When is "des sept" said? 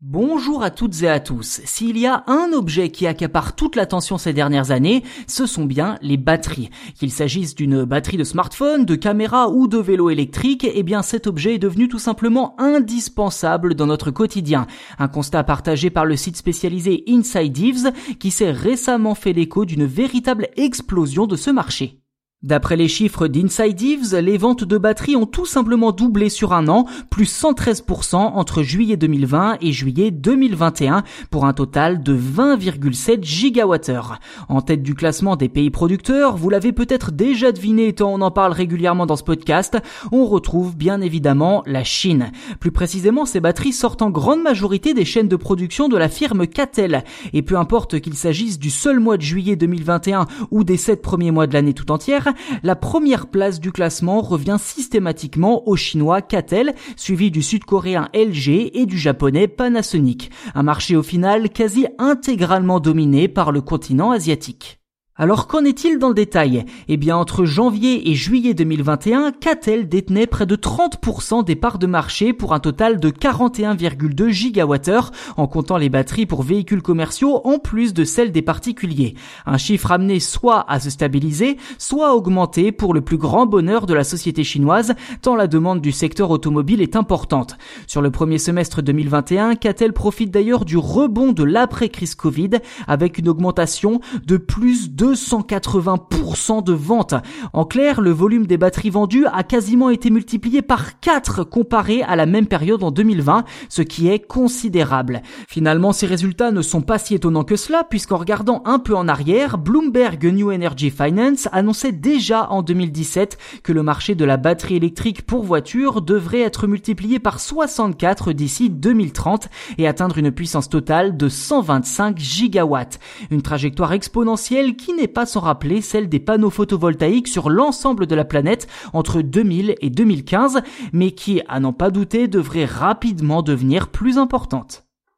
50.62-51.02